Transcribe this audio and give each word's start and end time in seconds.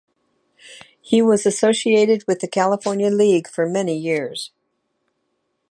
He 0.99 1.21
was 1.21 1.45
associated 1.45 2.23
with 2.27 2.39
the 2.39 2.47
California 2.47 3.11
League 3.11 3.47
for 3.47 3.69
many 3.69 3.95
years. 3.95 4.49